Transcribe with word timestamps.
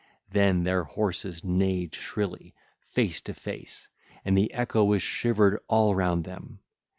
Then 0.31 0.63
their 0.63 0.83
horses 0.83 1.43
neighed 1.43 1.93
shrilly, 1.93 2.55
face 2.89 3.21
to 3.21 3.35
face; 3.35 3.87
and 4.25 4.35
the 4.35 4.51
echo 4.51 4.83
was 4.83 5.03
shivered 5.03 5.59
all 5.67 5.93
round 5.93 6.23
them. 6.23 6.57